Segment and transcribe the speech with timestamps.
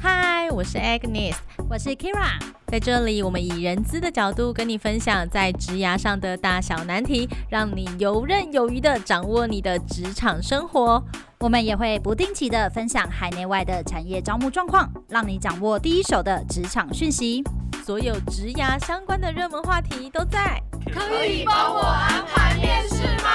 [0.00, 1.34] 嗨，我是 Agnes，
[1.68, 11.02] 我是 Kira，在这里我们以人资的角度跟你分享在职涯上的大小难题，让你游刃有余的掌握你的职场生活。
[11.40, 17.42] 我们也会不定期的分享海内外的产业招募状况，让你掌握第一手的职场讯息。
[17.84, 20.62] 所有职涯相关的热门话题都在。
[20.92, 23.30] 可以帮我安排面试吗？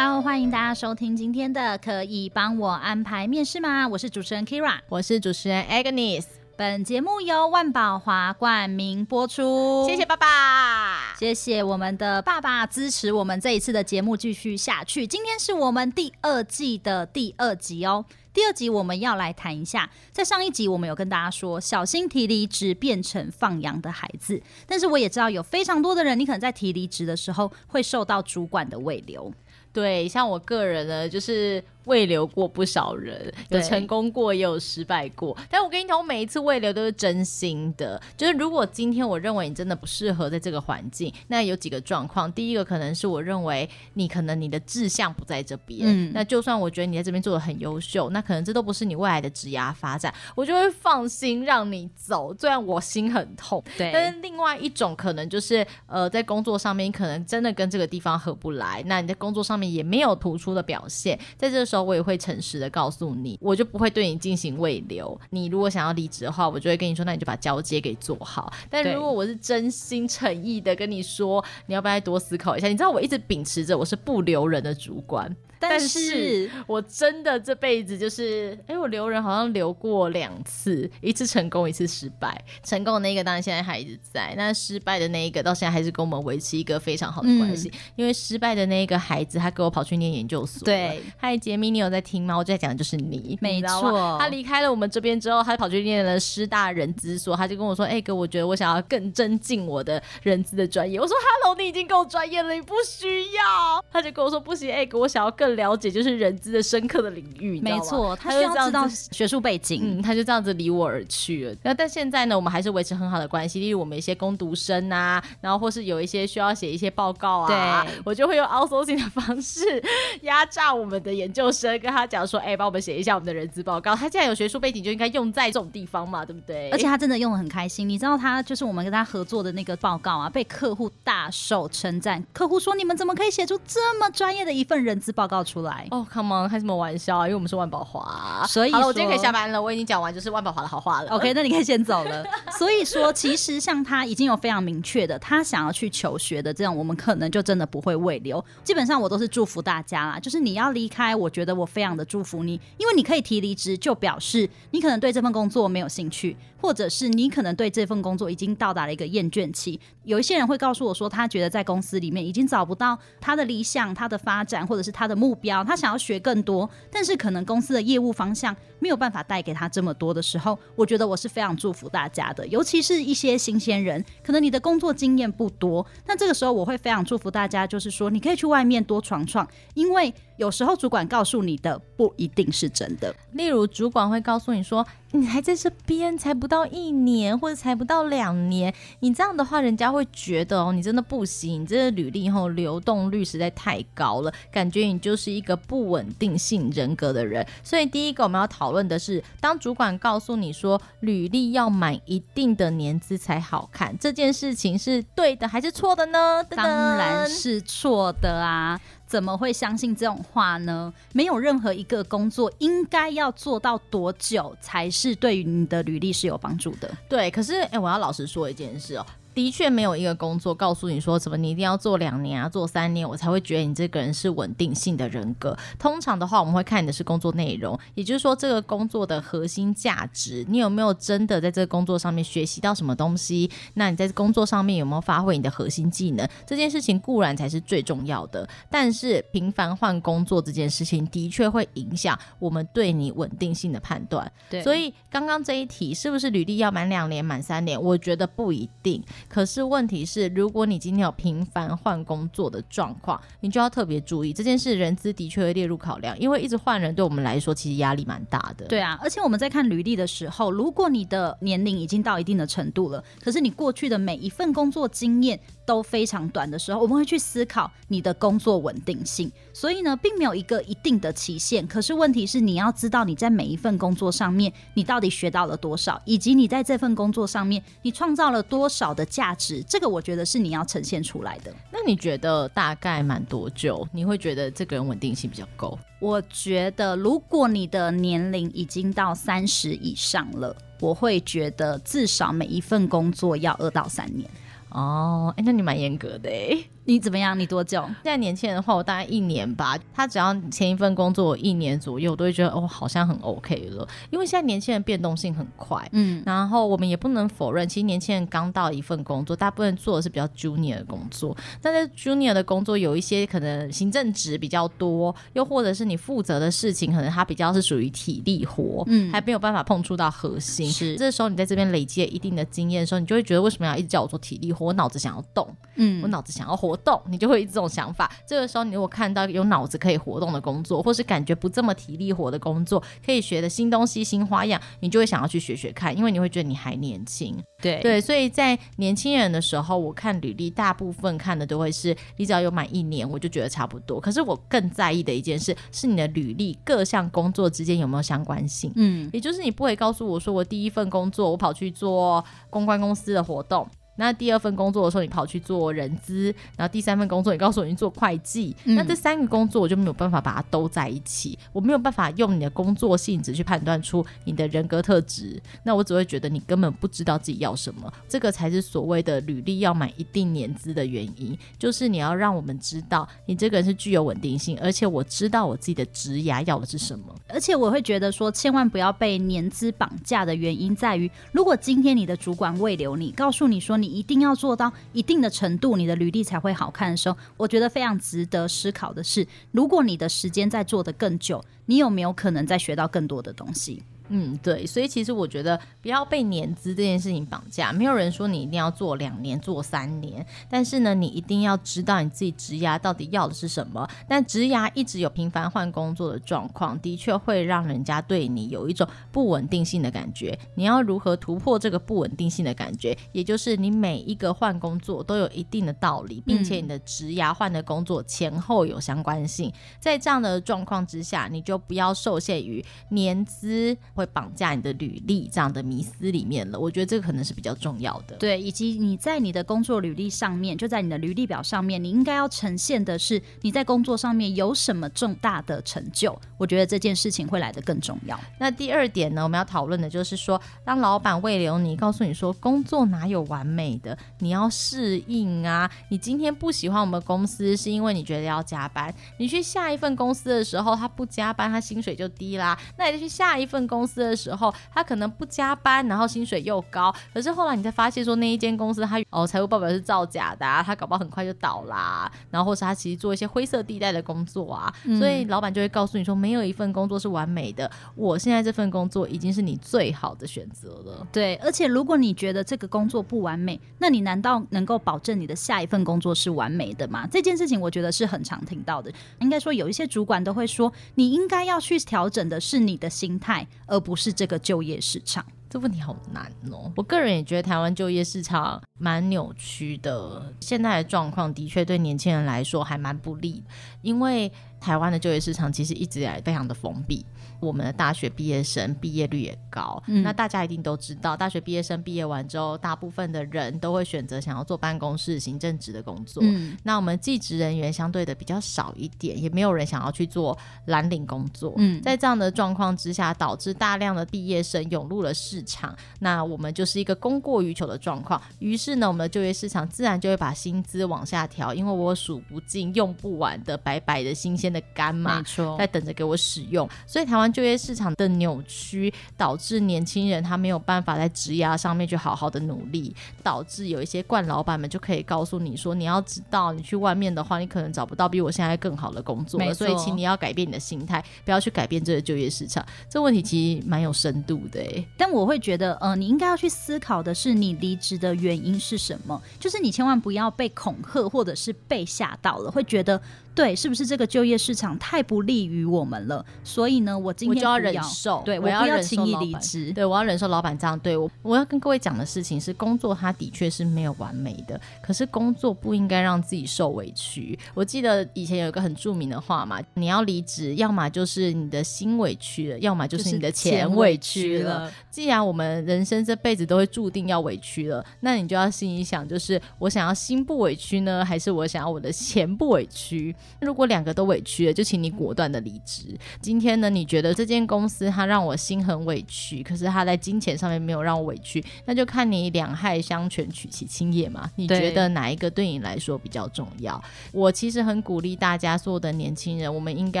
[0.00, 3.84] 好，欢迎大家收听今天的《可以帮我安排面试吗》？
[3.88, 6.24] 我是主持人 Kira，我是主持人 Agnes。
[6.56, 9.84] 本节目由万宝华冠名播出。
[9.88, 15.04] 谢谢爸爸，谢谢我们的爸爸支持我们这一次的节目继续下去。
[15.04, 18.04] 今天是我们第二季的第二集哦。
[18.32, 24.40] 第二集我们要来谈一下，在上一集我们有跟大家说，小心提离职变成放羊的孩子。
[24.64, 29.32] 但是我也知道有非常多的人，你可能在提离职的时候会受到主管的慰留。
[29.78, 31.62] 对，像我个人呢，就是。
[31.88, 35.36] 慰留过不少人，有成功过，也有失败过。
[35.50, 38.00] 但我跟你讲，我每一次未留都是真心的。
[38.16, 42.30] 就是如果今天我认为你真的不适合在这个环境，那有几个状况。
[42.32, 45.80] 第一个可能是我认为你可能你的志向不在这边。
[45.84, 52.34] 嗯，那就算我觉得你在这边做的很优秀，那可能这都不是你未来的职涯发展，我就会放心让你走。
[52.38, 53.90] 虽然我心很痛，对。
[53.90, 61.77] 但是另外一种可能就是，呃，在工作上面可能真的跟这个地方合不来，那你在工作上面也没有突出的表现，在这个时候。
[61.82, 65.18] 我也会诚实的告诉你，我就不会对你进行未留。
[65.30, 68.52] 你如果想要离职的话，我就会跟你说，那你就把交接给做好。
[68.68, 72.68] 但如果我是真心诚意的跟你说，你要不要再多思考一下？
[72.68, 75.34] 你知道我一直秉持着我是不留人的主管。
[75.60, 82.40] 但是我真的这辈子就是，哎、欸，我留人好像留过两次，一次成功，一次失败。
[82.62, 87.68] 成功的那个当然现在还一直在，那失败的那一个到现在还是跟我们维持一个非常好的关系。
[87.68, 90.64] 嗯、因为失败的那一个孩子，他跟我跑去念研究所。
[90.64, 92.36] 对，嗨，杰米，你有在听吗？
[92.36, 94.16] 我就在讲的就是你，没错。
[94.20, 101.00] 他离开了我们这边之后，他跑去念了师大人资所，他就跟我说，哎、欸，哥，我觉得我想要更增进我的人资的专业。
[101.00, 103.84] 我说，Hello，你已经够专业了，你不需要。
[103.90, 105.47] 他就跟我说，不行，哎、欸，哥，我想要更。
[105.54, 111.56] 了解就是人资的深刻的领域，没错，他需要知道学术背景，嗯，他就这样子离我而去了。
[111.62, 113.60] 那但现在呢，我们还是维持很好的关系。
[113.60, 119.82] 例如我们一些攻读生啊，然后或是有一些需要写一些报告啊，对，我就会用 outsourcing 的方式
[120.22, 123.94] 压榨我们的研究生，跟他讲说，哎、欸，帮我们写一下我们的人资报告。
[123.94, 126.70] 他既然有学术背景，就应该用在这种地方嘛，对不对？
[126.70, 127.88] 而且他真的用的很开心。
[127.88, 132.22] 你知道他就是我们跟他合作的那个报告啊，被客户大受称赞。
[132.32, 135.86] 客户说，你们怎么可以写出这么专业的一份人资报告出来？
[135.90, 137.26] 哦、oh,，Come on，开什么玩笑啊？
[137.26, 139.60] 因为我们是万宝华，所以好了，我今天可以下班了。
[139.60, 141.10] 我已经讲完就是万宝华的好话了。
[141.10, 142.24] OK，那你可以先走了。
[142.58, 148.44] 所以说，其实像他已经有非常明确的，他想要去求学的这样，我们可能就真的不会未留。
[148.64, 159.78] 基本上我都是祝福大家啦，就是你要离开，我觉得我非常的祝福你，因为你可以提离职，就表示你可能对这份工作没有兴趣，或者是你可能对这份工作已经到达了一个厌倦期。
[160.04, 183.14] 有一些人会告诉我说，他觉得在公司里面已经找不到他的理想、他的发展，或者是他的目目标，他想要学更多，但是可能公司的业务方向没有办法带给他这么多的时候，我觉得我是非常祝福大家的，尤其是一些新鲜人，可能你的工作经验不多，那这个时候我会非常祝福大家，就是说你可以去外面多闯闯，因为有时候主管告诉你的不一定是真的。
[183.32, 197.46] 例如主管会告诉你说，你还在这边才不到一年，或者才不到两年，你这样的话，人家会觉得哦，你真的不行，你这个履历后流动率实在太高了，感觉你就是一个不稳定性人格的人。
[197.62, 206.44] 所以第一个我们要讨论的是，当主管告诉你说履历要满一定的年资才好看，这件事情是对的还是错的呢？
[206.50, 208.80] 当然是错的啊。
[209.08, 210.92] 怎么会相信这种话呢？
[211.12, 216.88] 没有任何一个工作应该要做到多久才是对于你的履历是有帮助的。
[217.08, 219.06] 对，可是诶，我要老实说一件事哦。
[219.38, 225.56] 的确没有一个工作告诉你说什么，你一定要做两年啊，做三年，我才会觉得你这个人是稳定性的人格。
[225.78, 233.48] 通常的话，我们会看你的是工作内容，也就是说这个工作的核心价值，你有没有真的在这个工作上面学习到什么东西？
[233.74, 236.28] 那你在工作上面有没有发挥你的核心技能？
[236.44, 244.32] 这件事情固然才是最重要的，但是频繁换工作这件事情的确会影响我们对你稳定性的判断。
[244.50, 247.80] 对，所以刚刚这一题是不是履历要满两年、满三年？
[247.80, 249.00] 我觉得不一定。
[249.28, 254.78] 可是问题是，如果你今天有频繁换工作的状况，你就要特别注意这件事。
[254.78, 258.64] 人资的确会列入考量，因为一直换人对我们来说其实压力蛮大的。
[258.66, 269.30] 对啊，而且我们在看履历的时候，如果你的年龄已经到一定的程度了，可是你过去的每一份工作经验都非常短的时候，我们会去思考你的工作稳定性。
[269.52, 271.66] 所以呢，并没有一个一定的期限。
[271.66, 279.60] 可是问题是，你要知道你在每一份工作上面，你到底学到了多少，以及你在这份工作上面，你创造了多少的价值。
[279.64, 281.52] 这个我觉得是你要呈现出来的。
[281.72, 283.84] 那你觉得大概满多久？
[283.92, 285.76] 你会觉得这个人稳定性比较够？
[285.98, 294.30] 我觉得，如果你的年龄已经到三十以上了，我会觉得至少每一份工作要二到三年。
[294.68, 296.56] 哦，哎，那你蛮严格的哎。
[296.88, 297.38] 你怎么样？
[297.38, 297.82] 你多久？
[298.02, 299.78] 现在年轻人的话，我大概一年吧。
[299.92, 303.86] 他只要前一份工作一年左右，我都会觉得哦，好像很 OK 了。
[304.08, 311.36] 因为现在年轻人变动性很快，嗯，然后我们也不能否认，其实年轻人刚到一份工作，大部分做的是比较 junior 的工作。
[311.60, 320.70] 但在 junior 的工作，有一些可能行政职比较多，又或者是你负责的事情，可能它比较是属于体力活，嗯，还没有办法碰触到核心。
[320.70, 324.68] 是，这时候你在这边累积了一定的经验的时候，你就会觉得为什么要一直叫我做体力活？
[324.68, 325.46] 我脑子想要动，
[325.76, 326.77] 嗯，我脑子想要活。
[326.78, 328.10] 动，你就会有这种想法。
[328.26, 337.36] 这个时候，你如果看到有脑子可以活动的工作，或是感觉不这么体力活的工作，可以学的新东西、新花样，你就会想要去学学看，因为你会觉得你还年轻。
[337.60, 344.00] 对对，所以在年轻人的时候，我看履历，大部分看的都会是你只要有满一年，我就觉得差不多。
[344.00, 348.72] 可是我更在意的一件事，是你的履历各项工作之间有没有相关性。
[348.76, 353.68] 嗯，也就是你不会告诉我说，我第一份工作我跑去做公关公司的活动。
[353.98, 383.87] 那第二份工作的时候，你跑去做人资，然后第三份工作，你告诉我你做会计，嗯，那这三个工作我就没有办法把它都在一起，我没有办法用你的工作性质去判断出你的人格特质，那我只会觉得你根本不知道自己要什么，这个才是所谓的履历要满一定年资的原因，就是你要让我们知道你这个人是具有稳定性，而且我知道我自己的职涯要的是什么，而且我会觉得说，千万不要被年资绑架的原因在于，如果今天你的主管未留你，告诉你说你。
[383.88, 393.82] 一定要做到一定的程度，你的履历才会好看的时候，我觉得非常值得思考的是，如果你的时间在做的更久，你有没有可能再学到更多的东西？
[394.08, 397.72] 嗯，对，所以其实我觉得不要被年资这件事情绑架。
[397.72, 403.88] 没有人说你一定要做两年、做三年，但是呢，你一定要知道你自己职涯到底要的是什么。
[404.08, 410.38] 但职涯一直有频繁换工作的状况，的确会让人家对你有一种不稳定性的感觉。
[410.54, 412.96] 你要如何突破这个不稳定性的感觉？
[413.12, 419.52] 也就是你每一个换工作都有一定的道理，并且你的职涯换的工作前后有相关性。
[419.78, 423.76] 在这样的状况之下，你就不要受限于年资。
[423.98, 428.14] 会绑架你的履历这样的迷思里面了，我觉得这个可能是比较重要的。
[428.16, 436.16] 对，以及你在你的工作履历上面，就在你的履历表上面，你应该要呈现的是你在工作上面有什么重大的成就。
[436.36, 438.18] 我觉得这件事情会来得更重要。
[438.38, 445.68] 那第二点呢，我们要讨论的就是说，当老板慰留你，告诉你说工作哪有完美的，你要适应啊。
[445.88, 448.94] 你今天不喜欢我们公司，是因为你觉得要加班。
[449.16, 452.56] 你去下一份公司的时候，他不加班，他薪水就低啦。
[452.76, 454.08] 那你就去下一份公司。
[454.08, 456.94] 的时候，他可能不加班，然后薪水又高。
[457.12, 462.10] 可是后来你才发现说，那一间公司他哦财务报表是造假的啊，他搞不好很快就倒啦。
[462.30, 467.70] 然后或是他其实做一些灰色地带的工作啊，嗯、所以老板就会告诉你说，没有一份工作是完美的。
[467.94, 471.06] 我现在这份工作已经是你最好的选择了。
[471.10, 477.06] 对，而且如果你觉得这个工作不完美，那你难道能够保证你的下一份工作是完美的吗？
[477.10, 478.92] 这件事情我觉得是很常听到的。
[479.20, 486.72] 应该说有一些主管都会说，你应该要去调整的是你的心态，而不是这个就业市场，这问题好难哦。
[486.76, 493.42] 我个人也觉得台湾就业市场蛮扭曲的，现在的状况的确对年轻人来说还蛮不利，
[493.82, 494.30] 因为
[494.60, 497.04] 台湾的就业市场其实一直以来非常的封闭。
[497.40, 506.22] 我们的大学毕业生毕业率也高，嗯，那大家一定都知道，大学毕业生毕业完之后，大部分的人都会选择想要做办公室行政职的工作。
[506.24, 511.52] 嗯，那我们技职人员相对的比较少一点，也没有人想要去做蓝领工作。
[511.58, 518.20] 嗯，在这样的状况之下，导致大量的毕业生涌入了市场，那我们就是一个供过于求的状况。
[518.38, 525.20] 于是呢，我们的就业市场自然就会把薪资往下调，因为我数不尽、用不完的白白的新鲜鲜的干嘛，
[525.58, 526.68] 在等着给我使用。
[526.86, 539.54] 所以台湾就业市场的扭曲，导致年轻人他没有办法在职涯上面去好好的努力，导致有一些惯老板们就可以告诉你说，你要知道，你去外面的话，你可能找不到比我现在更好的工作了。
[539.54, 542.64] 所以，请你要改变你的心态，不要去改变这个就业市场。
[542.88, 549.20] 这问题其实蛮有深度的诶，但我会觉得，呃，你应该要去思考的是，你离职的原因是什么？
[549.38, 553.00] 就是你千万不要被恐吓，或者是被吓到了，会觉得。
[553.34, 556.24] 对，是不是这个就业市场太不利于我们了？
[556.42, 561.08] 所以呢，我今天我就要忍受，对，我要忍受轻易离职，对，我要忍受老板这样对我。
[561.22, 567.38] 我要跟各位讲的事情是，工作它的确是没有完美的，可是工作不应该让自己受委屈。
[567.54, 574.38] 我记得以前有一个很著名的话嘛，你要离职，要么就是你的心委屈了，要么就是你的钱委屈了。
[574.38, 583.14] 屈了，既然我们人生这辈子都会注定要委屈了，那你就要心里想，就是我想要心不委屈呢，还是我想要我的钱不委屈？
[583.40, 585.96] 如果两个都委屈了，就请你果断的离职。
[586.20, 594.30] 今天呢，你觉得这间公司它让我心很委屈，可是它在金钱上面没有让我委屈，那就看你两害相权取其轻也嘛。
[594.36, 596.82] 你觉得哪一个对你来说比较重要？
[597.12, 600.00] 我其实很鼓励大家，所有的年轻人，我们应该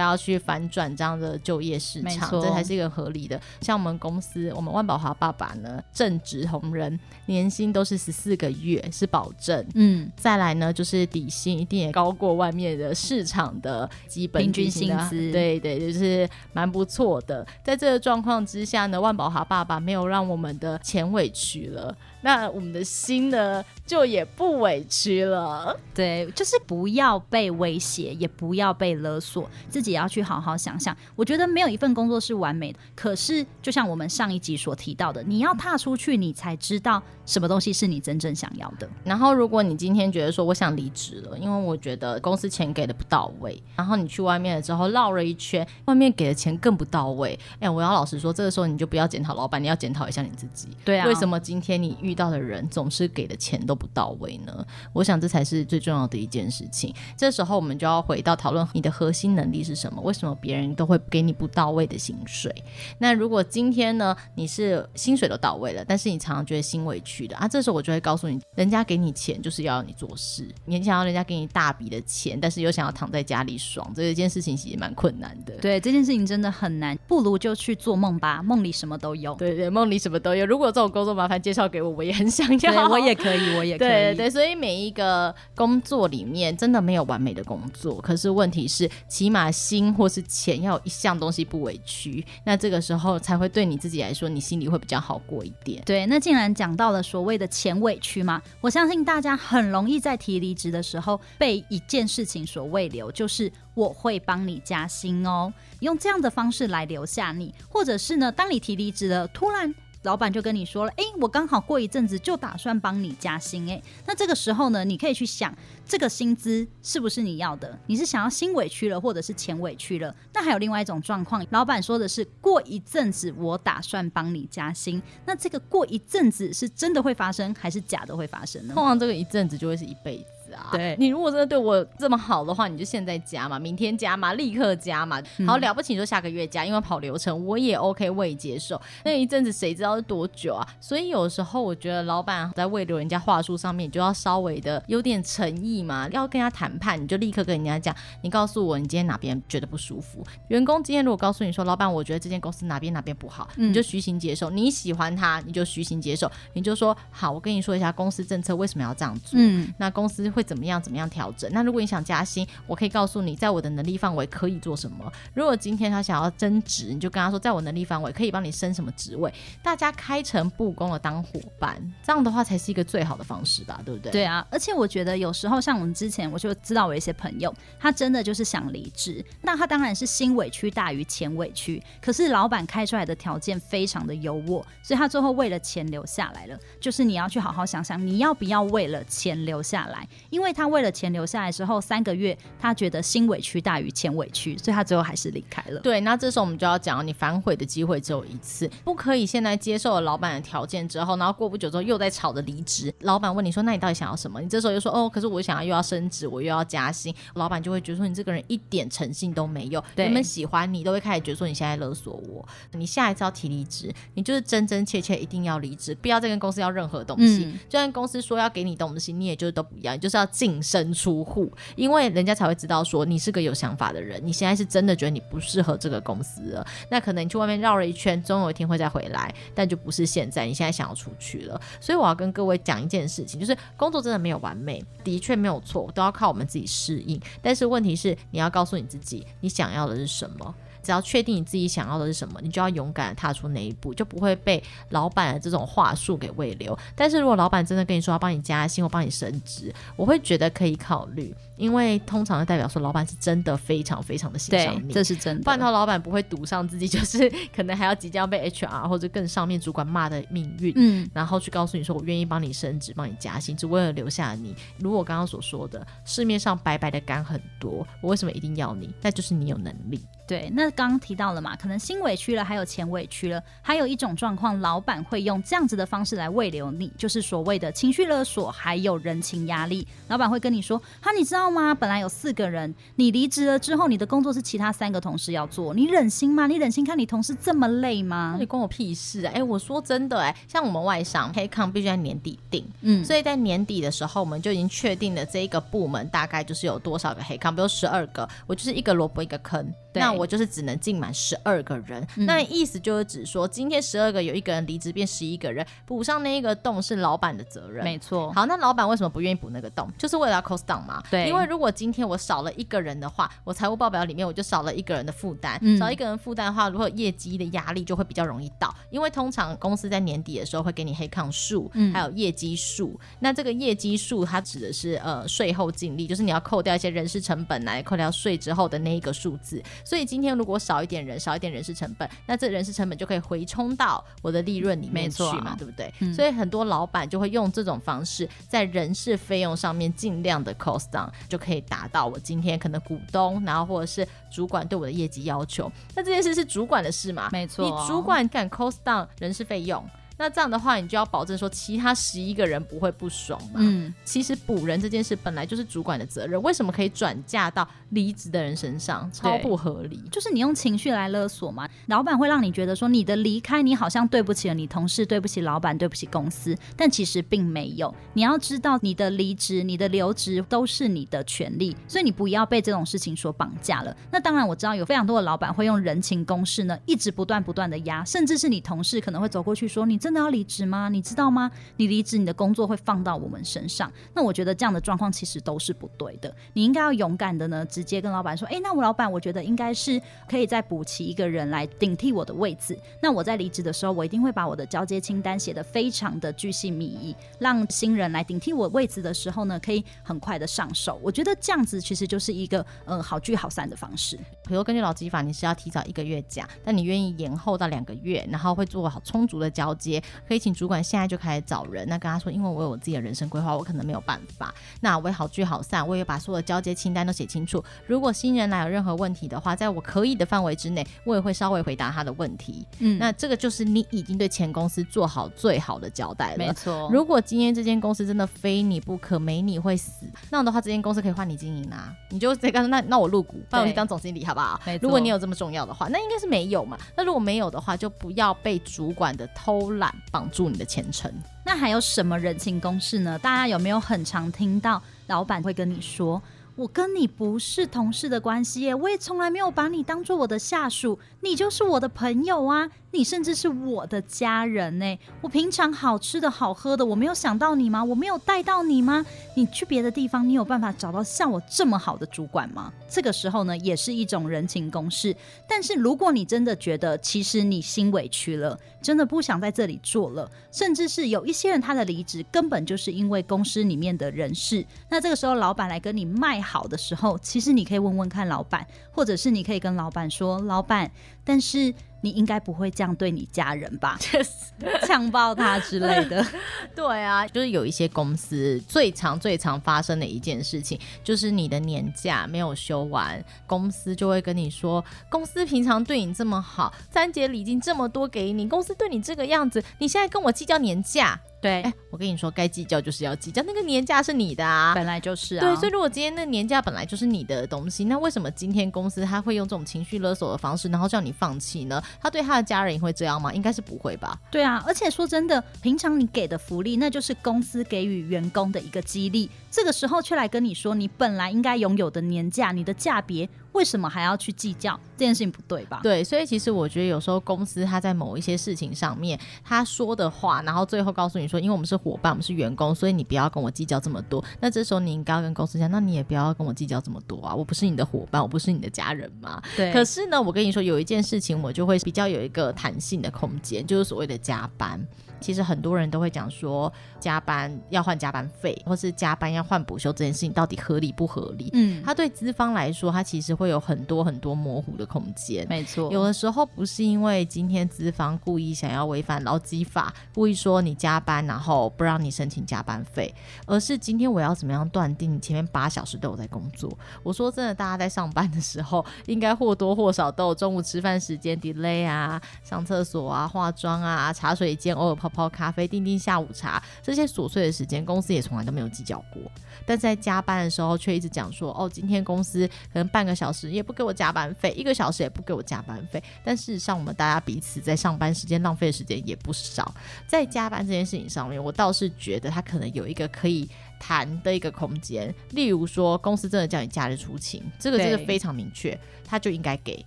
[0.00, 3.40] 要去反转这样的就业市场，这才是一个合理的。
[3.60, 17.46] 像我们公司，我们万宝华爸爸呢，正职同仁，年薪都是十四个月是保证，嗯，再来呢就是底薪一定也高过外面的市场的基本平均薪资，对对，就是蛮不错的。
[17.64, 21.96] 在这个状况之下呢，万宝华爸爸没有让我们的钱委屈了。
[22.20, 25.76] 那我们的心呢，就也不委屈了。
[25.94, 30.96] 对，就是不要被威胁，也不要被勒索，自己要去好好想想。
[31.14, 38.88] 我觉得没有一份工作是完美的，可是就像我们上一集所提到的，你要踏出去，你才知道什么东西是你真正想要的。
[39.04, 47.38] 然后，如果你今天觉得说我想离职了，因为我觉得公司钱给的不到位，然后你去外面了之后绕了一圈，外面给的钱更不到位。
[47.60, 50.68] 哎，我要老实说，这个时候你就不要检讨老板，你要检讨一下你自己。
[50.84, 51.96] 对啊，为什么今天你？
[52.08, 54.66] 遇到的人总是给的钱都不到位呢？
[54.94, 56.94] 我想这才是最重要的一件事情。
[57.16, 60.00] 这时候我们就要回到讨论你的核心能力是什么？
[60.00, 62.54] 为什么别人都会给你不到位的薪水？
[62.96, 75.54] 那如果今天呢，你是薪水都到位了，但是你常常觉得心委屈的啊，这时候我就会告诉你，人家给你钱就是要你做事，你想要人家给你大笔的钱，但是又想要躺在家里爽，这一件事情其实蛮困难的。
[75.58, 79.34] 对，这件事情真的很难，不如就去做梦吧，梦里什么都有。
[79.34, 80.46] 对对，梦里什么都有。
[80.46, 81.97] 如果这种工作麻烦介绍给我。
[81.98, 83.88] 我也很想要，我也可以，我也可以。
[83.88, 95.82] 对对，所以每一个工作里面真的没有完美的工作，可是问题是，起码心或是钱要有一项东西不委屈，那这个时候才会对你自己来说，你心里会比较好过一点。
[95.84, 109.74] 对，那既然讲到了所谓的钱委屈嘛，我相信大家很容易在提离职的时候被一件事情所慰留，就是我会帮你加薪哦，用这样的方式来留下你，或者是呢，当你提离职了，突然。
[110.08, 117.78] 老板就跟你说了，哎，我刚好过一阵子就打算帮你加薪，哎，那这个时候呢，你可以去想，这个薪资是不是你要的？
[117.88, 120.14] 你是想要心委屈了，或者是钱委屈了？
[120.32, 128.72] 那还有另外一种状况，老板说的是过一阵子我打算帮你加薪，那这个过一阵子是真的会发生，还是假的会发生呢？
[128.72, 130.24] 通常这个一阵子就会是一辈子。
[130.54, 135.22] 啊，对，你如果真的对我这么好的话，你就现在加嘛，明天加嘛，立刻加嘛。
[135.46, 138.80] 好了不起，你说下个月加，因为跑流程我也 OK，我也接受。
[139.04, 140.66] 那一阵子谁知道是多久啊？
[140.80, 146.08] 所以有时候我觉得老板在为留人家话术上面，你就要稍微的有点诚意嘛。
[146.10, 150.24] 要跟人家谈判，你就立刻跟人家讲，你告诉我你今天哪边觉得不舒服。
[150.48, 154.48] 员工今天如果告诉你说，老板我觉得这间公司哪边哪边不好，你就虚心接受。
[154.50, 159.38] 你喜欢他，你就虚心接受，你就说好，我跟你说一下公司政策为什么要这样做。
[159.40, 160.28] 嗯，那公司。
[160.38, 160.80] 会怎么样？
[160.80, 161.50] 怎么样调整？
[161.52, 165.12] 那如果你想加薪，我可以告诉你，在我的能力范围可以做什么。
[165.34, 169.32] 如果今天他想要增职，你就跟他说，在我能力范围可以帮你升什么职位。
[169.60, 173.80] 大家开诚布公的当伙伴，这样的话才是一个最好的方式吧？
[173.84, 174.12] 对不对？
[174.12, 181.82] 对啊，而且我觉得有时候像我们之前，我就知道我一些朋友，他真的就是想离职，那他当然是心委屈大于钱委屈。
[182.00, 186.56] 可是老板开出来的条件非常的优渥，所以他最后为了钱留下来了。
[186.80, 190.06] 就是你要去好好想想，你要不要为了钱留下来？
[190.30, 195.80] 因为他为了钱留下来之后，三个月他觉得心委屈大于钱委屈，所以他最后还是离开了。
[195.80, 202.92] 对，那这时候我们就要讲，你反悔的机会只有一次，不可以现在接受了老板的条件之后，然后过不久之后又在吵着离职。
[203.00, 212.46] 老板问你说：“那你到底想要什么？”你这时候又说：“哦，可是我想要又要升职，我又要加薪。”老板就会觉得说你这个人一点诚信都没有，对，人们喜欢你都会开始觉得说你现在勒索我。
[212.72, 217.44] 你下一次要提离职，你就是真真切切一定要离职，不要再跟公司要任何东西。
[217.46, 224.20] 嗯，就算公司说要给你东西，你也就是都不要，你就是要净身出户，因为人家才会知道说你是个有想法的人。
[224.24, 230.46] 你现在是真的觉得你不适合这个公司了，那可能你去外面绕了一圈，总有一天会再回来，但就不是现在。
[230.46, 237.20] 你现在想要出去了，所以我要跟各位讲一件事情，就是工作真的没有完美，的确没有错，都要靠我们自己适应。
[237.42, 240.54] 但是问题是，你要告诉你自己，你想要的是什么。
[240.88, 246.74] 只要确定你自己想要的是什么，你就要勇敢踏出那一步，就不会被老板的这种话术给喂流。
[246.96, 255.42] 但是如果老板真的跟你说要帮你加薪或帮你升职，我会觉得可以考虑，因为通常就代表说老板是真的非常非常的欣赏你，这是真的。
[255.42, 264.54] 不然的话，老板不会赌上自己，就是可能还要即将被 HR 或者更上面主管骂的命运，嗯，然后去告诉你说我愿意帮你升职、帮你加薪，只为了留下你。
[264.78, 268.94] 如果我刚刚所说的市面上白白的干很多，我为什么一定要你？
[269.02, 270.00] 那就是你有能力。
[270.26, 279.88] 对，那刚刚提到了嘛，可能心委屈了，还有钱委屈了，还有一种状况，老板会用这样子的方式来慰留你，就是所谓的情绪勒索，还有人情压力。
[280.08, 281.74] 老板会跟你说：“哈，你知道吗？
[281.74, 286.46] 本来有四个人，你离职了之后，你的工作是其他三个同事要做，你忍心吗？
[286.46, 288.32] 你忍心看你同事这么累吗？
[288.34, 289.32] 那你关我屁事啊！
[289.34, 307.82] 哎，我说真的，哎，像我们外商黑康必须在年底定，嗯，所以在年底的时候，我们就已经确定了这一个部门大概就是有多少个黑康，比如十二个，我就是一个萝卜一个坑。”那我就是只能进满十二个人，嗯，那意思就是指说，今天十二个有一个人离职，变十一个人，补上那一个洞是老板的责任。
[307.82, 308.32] 没错。
[308.32, 309.90] 好，那老板为什么不愿意补那个洞？
[309.98, 311.02] 就是为了要 cost down 嘛。
[311.10, 311.26] 对。
[311.26, 318.74] 因为如果今天我少了一个人的话，我财务报表里面我就少了一个人的负担，嗯，少一个人负担的话，如果业绩的压力就会比较容易到。
[318.90, 322.98] 因为通常公司在年底的时候会给你黑抗数，嗯，还有业绩数。
[323.20, 329.62] 那这个业绩数它指的是呃税后净利，就是你要扣掉一些人事成本来扣掉税之后的那一个数字。
[329.84, 335.92] 所以今天如果少一点人，少一点人事成本，那这人事成本就可以回冲到我的利润里面去嘛，对不对？
[336.00, 345.70] 嗯、所以很多老板就会用这种方式，在人事费用上面尽量的 cost down，就可以达到我今天可能股东，然后或者是主管对我的业绩要求。
[345.94, 347.28] 那这件事是主管的事嘛？
[347.30, 349.84] 没错，你主管敢 cost down 人事费用。
[350.18, 353.60] 那这样的话，你就要保证说，其他十一个人不会不爽嘛。
[353.62, 359.08] 嗯，其实补人这件事本来就是主管的责任，为什么可以转嫁到离职的人身上？
[359.12, 360.02] 超不合理。
[360.10, 361.68] 就是你用情绪来勒索嘛。
[361.86, 367.94] 老板会让你觉得说，你的离开，你好像对不起了你同事，对不起老板，对不起公司，但其实并没有。
[368.12, 373.96] 你要知道，你的离职、你的留职都是你的权利，所以你不要被这种事情所绑架了。
[374.10, 380.88] 那当然，我知道有非常多的老板会用人情攻势呢，一直不断不断的压，甚至是你同事可能会走过去说，你真的要离职吗？
[380.88, 381.50] 你知道吗？
[381.76, 383.92] 你离职，你的工作会放到我们身上。
[384.14, 386.34] 那我觉得这样的状况其实都是不对的。
[386.54, 392.74] 你应该要勇敢的呢，直接跟老板说：“诶，那我老板，我觉得应该是可以再补齐一个人来顶替我的位置。
[393.02, 400.98] 那我在离职的时候，我一定会把我的交接清单写得非常的巨细靡遗，让新人来顶替我位置的时候呢，可以很快的上手。
[401.02, 404.18] 我觉得这样子其实就是一个嗯好聚好散的方式。
[404.46, 410.38] 比如根据劳基法，你是要提早一个月假，但你愿意延后到两个月，然后会做好充足的交接，可以。
[410.38, 414.54] 请主管现在就开始找人，那跟他说，因为我有我自己的人生规划，我可能没有办法。
[414.80, 417.62] 那我也好聚好散，我也把所有的交接清单都写清楚。
[417.88, 422.64] 如果新人来有任何问题的话，在我可以的范围之内，我也会稍微回答他的问题。
[422.78, 426.38] 嗯，那这个就是你已经对前公司做好最好的交代了。
[426.38, 426.88] 没错。
[426.92, 431.92] 如果今天这间公司真的非你不可，没你会死，那样的话，这间公司可以换你经营啊。
[432.10, 434.60] 你就直接告诉那那我入股，帮我去当总经理，好不好？
[434.80, 436.78] 如果你有这么重要的话，那应该是没有嘛。
[436.96, 441.12] 那如果没有的话，就不要被主管的偷懒绑住你的前程。
[441.44, 443.18] 那还有什么人情公式呢？
[443.18, 446.22] 大家有没有很常听到老板会跟你说，
[446.58, 452.68] 我跟你不是同事的关系耶，我也从来没有把你当做我的下属，你就是我的朋友啊。
[452.90, 457.84] 你甚至是我的家人呢，我平常好吃的好喝的，我没有想到你吗？
[457.84, 459.04] 我没有带到你吗？
[459.36, 462.72] 你去别的地方，你有办法找到像我这么好的主管吗？
[462.88, 465.14] 这个时候呢，也是一种人情攻势。
[465.46, 480.90] 但是如果你真的觉得其实你心委屈了，真的不想在这里做了，甚至是有一些人他的离职根本就是因为公司里面的人事，那这个时候老板来跟你卖好的时候，其实你可以问问看老板，或者是你可以跟老板说，老板，
[481.24, 481.74] 但是。
[482.00, 483.98] 你应该不会这样对你家人吧？
[484.86, 486.24] 强暴他之类的。
[486.72, 501.18] 对啊，就是有一些公司最常、最常发生的一件事情，就是你的年假没有休完，公司就会跟你说：公司平常对你这么好，三节礼金这么多给你，公司对你这个样子，你现在跟我计较年假。
[501.40, 505.40] 对，哎，我跟你说，该计较就是要计较，那个年假是你的啊，本来就是啊。
[505.40, 511.80] 对，所以如果今天那年假本来就是你的东西，那为什么今天公司他会用这种情绪勒索的方式，然后叫你放弃呢？
[512.00, 513.32] 他对他的家人也会这样吗？
[513.32, 514.18] 应该是不会吧？
[514.30, 523.28] 对啊，而且说真的，平常你给的福利，那就是公司给予员工的一个激励，这个时候却来跟你说，你本来应该拥有的年假，你的价别。
[523.58, 525.80] 为什么还要去计较这件事情不对吧？
[525.82, 534.24] 对，所以其实我觉得有时候公司他在某一些事情上面他说的话，然后最后告诉你说，因为我们是伙伴，我们是员工，所以你不要跟我计较这么多。
[534.38, 539.42] 那这时候你应该要跟公司讲，那你也不要跟我计较这么多啊，我不是你的伙伴，我不是你的家人嘛。
[539.56, 539.72] 对。
[539.72, 544.80] 可是呢，我跟你说有一件事情，我就会比较有一个弹性的空间，就是所谓的加班。
[545.20, 551.50] 其实很多人都会讲说，加班要换加班费，或是加班要换补休这件事情到底合理不合理？
[551.52, 555.46] 嗯，他对资方来说，他其实会有很多很多模糊的空间。
[555.48, 563.14] 没错，有的时候不是因为今天资方故意想要违反劳基法，故意说你加班，然后不让你申请加班费，
[563.46, 566.70] 而是今天我要怎么样断定你前面八小时都有在工作？
[567.02, 579.22] 我说真的，大家在上班的时候，应该或多或少都有中午吃饭时间 delay 啊，上厕所啊，化妆啊，茶水间偶尔泡泡咖啡，订订下午茶，这些琐碎的时间，公司也从来都没有计较过。
[579.66, 589.74] 但在加班的时候，却一直讲说：“哦，今天公司可能半个小时也不给我加班费，一个小时也不给我加班费。”但事实上，我们大家彼此在上班时间浪费的时间也不少。
[590.06, 595.14] 在加班这件事情上面，我倒是觉得他可能有一个可以谈的一个空间。
[595.30, 599.84] 例如说，公司真的叫你假日出勤，这个真的非常明确，他就应该给。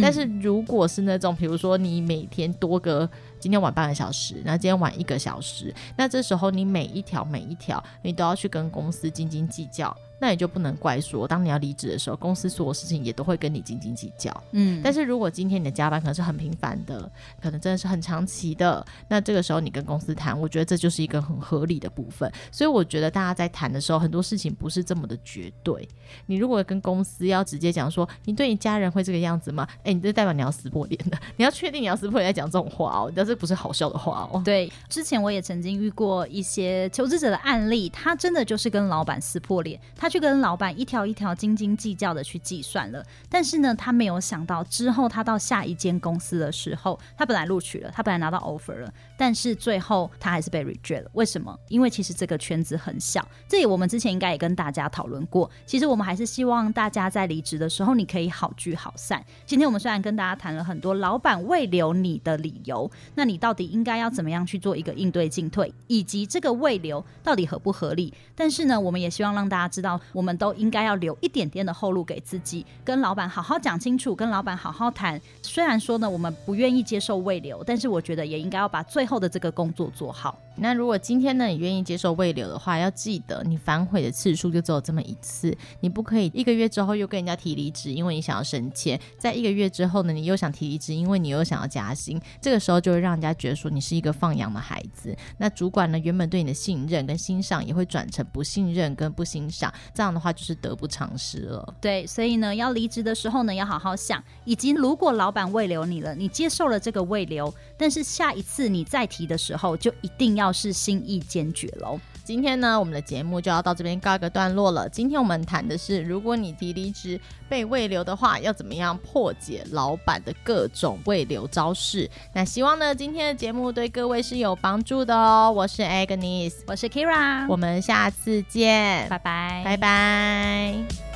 [0.00, 3.08] 但是如果是那种，比如说你每天多个。
[3.42, 9.94] 今天晚半个小时，那今天晚一个小时，那这时候你每一条每一条，你都要去跟公司斤斤计较。
[10.22, 14.32] 那你就不能怪说，当你要离职的时候，公司所有事情也都会跟你斤斤计较。
[14.52, 17.10] 嗯，但是如果今天你的加班可能是很频繁的，
[17.42, 22.32] 可能真的是很长期的，那这个时候你跟公司谈，我觉得这就是一个很合理的部分。
[22.52, 25.88] 所以我觉得大家在谈的时候，很多事情不是这么的绝对。
[26.26, 29.66] 你如果跟公司要直接讲说，你对你家人会这个样子吗？
[29.78, 34.40] 哎、欸，你这代表你要撕破脸的，你要确定你要撕破脸再讲这种话哦，但这不是好笑的话哦。
[34.44, 40.11] 对，之前我也曾经遇过一些求职者的案例，他真的就是跟老板撕破脸，他。
[40.12, 51.10] 去跟老板一条一条斤斤计较的去计算了，但是呢，他没有想到之后他到下一间公司的时候，他本来录取了，他本来拿到 offer 了，但是最后他还是被 reject 了。
[51.14, 51.58] 为什么？
[51.68, 55.50] 因为其实这个圈子很小，这里我们之前应该也跟大家讨论过。
[55.64, 59.24] 其实我们还是希望大家在离职的时候，你可以好聚好散。
[59.46, 68.12] 今天我们虽然跟大家谈了很多老板未留你的理由，那你到底应该要怎么样去做一个应对进退，以及这个未留到底合不合理？
[68.36, 69.98] 但是呢，我们也希望让大家知道。
[70.12, 75.20] 我们都应该要留一点点的后路给自己，跟老板好好讲清楚，跟老板好好谈。
[75.42, 80.38] 虽然说呢，我们不愿意接受未留，但是我觉得也应该要把最后的这个工作做好。
[80.54, 92.20] 那如果今天呢，你愿意接受未留的话，要记得你反悔的次数就只有这么一次，你不可以一个月之后又跟人家提离职，因为你想要升迁；在一个月之后呢，你又想提离职，因为你又想要加薪。
[92.40, 95.16] 这个时候就会让人家觉得说你是一个放养的孩子。
[95.38, 99.72] 那主管呢，原本对你的信任跟欣赏也会转成不信任跟不欣赏。
[99.94, 101.74] 这样的话就是得不偿失了。
[101.80, 104.22] 对，所以呢，要离职的时候呢，要好好想。
[104.44, 111.98] 以及如果老板未留你了，你接受了这个未留，但是下一次你再提的时候，就一定要是心意坚决喽。
[112.24, 114.88] 今天呢，我们的节目就要到这边告一个段落了。
[114.88, 122.08] 今天我们谈的是，如果你提离职被未留的话，要怎么样破解老板的各种未留招式。
[122.32, 125.52] 那希望呢，今天的节目对各位是有帮助的哦。
[125.54, 131.11] 我是 Agnes，我是 Kira，我们下次见，拜拜，拜拜。